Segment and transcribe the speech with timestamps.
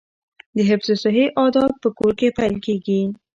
[0.55, 3.01] د حفظ الصحې عادات په کور کې پیل کیږي.